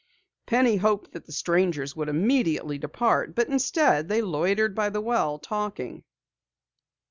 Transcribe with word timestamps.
Penny 0.47 0.77
hoped 0.77 1.11
that 1.11 1.27
the 1.27 1.31
strangers 1.31 1.95
would 1.95 2.09
immediately 2.09 2.79
depart, 2.79 3.35
but 3.35 3.49
instead 3.49 4.07
they 4.09 4.23
loitered 4.23 4.73
by 4.73 4.89
the 4.89 4.99
well, 4.99 5.37
talking. 5.37 6.03